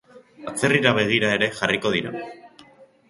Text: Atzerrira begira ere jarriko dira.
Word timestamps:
Atzerrira 0.51 0.93
begira 0.99 1.29
ere 1.37 1.49
jarriko 1.59 1.93
dira. 1.99 2.15